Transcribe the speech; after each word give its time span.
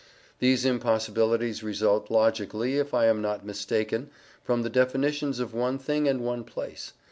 These 0.39 0.65
impossibilities 0.65 1.61
result 1.61 2.09
logically, 2.09 2.79
if 2.79 2.91
I 2.91 3.05
am 3.05 3.21
not 3.21 3.45
mistaken, 3.45 4.09
from 4.43 4.63
the 4.63 4.69
definitions 4.71 5.39
of 5.39 5.53
one 5.53 5.77
thing 5.77 6.07
and 6.07 6.21
one 6.25 6.43
place. 6.43 6.93